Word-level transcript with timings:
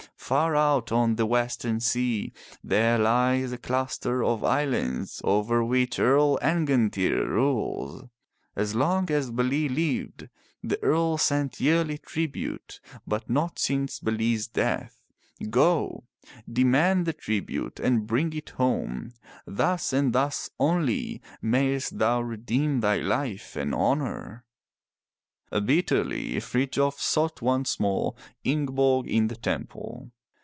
Far 0.17 0.55
out 0.55 0.91
on 0.93 1.15
the 1.17 1.25
western 1.27 1.79
sea 1.81 2.31
there 2.63 2.97
lies 2.97 3.51
a 3.51 3.57
cluster 3.57 4.23
of 4.23 4.43
islands 4.45 5.19
over 5.25 5.61
which 5.63 5.99
Earl 5.99 6.39
An'gan 6.41 6.89
tyr 6.89 7.27
rules. 7.27 8.05
As 8.55 8.73
long 8.73 9.11
as 9.11 9.29
Bele 9.29 9.67
lived 9.69 10.29
the 10.63 10.81
earl 10.81 11.17
sent 11.19 11.59
yearly 11.59 11.97
tribute, 11.99 12.79
but 13.05 13.29
not 13.29 13.59
since 13.59 13.99
Bele's 13.99 14.47
death. 14.47 14.97
Go! 15.51 16.05
demand 16.51 17.05
the 17.05 17.11
tribute 17.13 17.79
and 17.81 18.07
bring 18.07 18.31
it 18.33 18.51
home. 18.51 19.11
Thus 19.45 19.91
and 19.93 20.13
thus 20.13 20.49
only 20.59 21.21
mayest 21.43 21.99
thou 21.99 22.21
redeem 22.21 22.79
thy 22.79 22.97
life 22.99 23.55
and 23.57 23.75
honor.'' 23.75 24.45
Bitterly 25.51 26.39
Frithjof 26.39 26.97
sought 27.01 27.41
once 27.41 27.77
more 27.77 28.15
Ingeborg 28.45 29.05
in 29.09 29.27
the 29.27 29.35
temple. 29.35 30.09